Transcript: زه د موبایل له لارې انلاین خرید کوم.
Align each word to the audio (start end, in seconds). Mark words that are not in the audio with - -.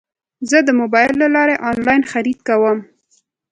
زه 0.49 0.57
د 0.67 0.69
موبایل 0.79 1.13
له 1.21 1.27
لارې 1.35 1.55
انلاین 1.69 2.03
خرید 2.11 2.39
کوم. 2.47 2.77